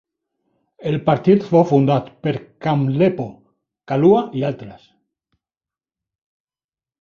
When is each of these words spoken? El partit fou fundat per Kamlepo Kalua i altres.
El 0.91 0.95
partit 1.09 1.43
fou 1.49 1.65
fundat 1.71 2.07
per 2.27 2.33
Kamlepo 2.67 3.27
Kalua 3.93 4.25
i 4.41 4.47
altres. 4.49 4.89